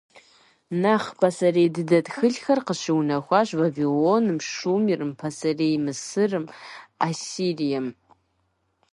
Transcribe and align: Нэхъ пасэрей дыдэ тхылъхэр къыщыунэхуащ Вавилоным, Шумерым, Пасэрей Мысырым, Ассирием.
Нэхъ 0.81 1.09
пасэрей 1.19 1.69
дыдэ 1.75 1.99
тхылъхэр 2.05 2.59
къыщыунэхуащ 2.67 3.49
Вавилоным, 3.59 4.39
Шумерым, 4.51 5.11
Пасэрей 5.21 5.75
Мысырым, 5.85 6.45
Ассирием. 7.07 7.87